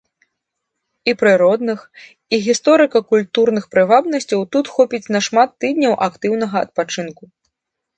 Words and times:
І 1.11 1.13
прыродных 1.21 1.79
і 1.99 2.35
гісторыка-культурных 2.47 3.63
прывабнасцяў 3.77 4.39
тут 4.57 4.75
хопіць 4.81 5.05
на 5.13 5.19
шмат 5.31 5.49
тыдняў 5.63 5.93
актыўнага 6.13 6.57
адпачынку. 6.69 7.23